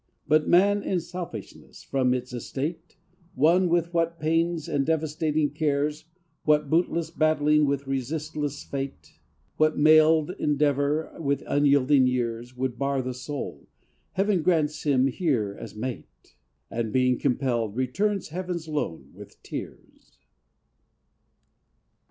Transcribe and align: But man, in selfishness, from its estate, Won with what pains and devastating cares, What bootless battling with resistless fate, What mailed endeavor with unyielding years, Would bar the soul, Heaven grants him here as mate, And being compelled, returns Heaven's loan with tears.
But 0.27 0.47
man, 0.47 0.81
in 0.81 0.99
selfishness, 0.99 1.83
from 1.83 2.11
its 2.15 2.33
estate, 2.33 2.97
Won 3.35 3.69
with 3.69 3.93
what 3.93 4.19
pains 4.19 4.67
and 4.67 4.83
devastating 4.83 5.51
cares, 5.51 6.05
What 6.43 6.71
bootless 6.71 7.11
battling 7.11 7.67
with 7.67 7.85
resistless 7.85 8.63
fate, 8.63 9.19
What 9.57 9.77
mailed 9.77 10.31
endeavor 10.39 11.15
with 11.19 11.43
unyielding 11.45 12.07
years, 12.07 12.57
Would 12.57 12.79
bar 12.79 13.03
the 13.03 13.13
soul, 13.13 13.67
Heaven 14.13 14.41
grants 14.41 14.81
him 14.85 15.05
here 15.05 15.55
as 15.59 15.75
mate, 15.75 16.35
And 16.71 16.91
being 16.91 17.19
compelled, 17.19 17.75
returns 17.75 18.29
Heaven's 18.29 18.67
loan 18.67 19.11
with 19.13 19.43
tears. 19.43 20.17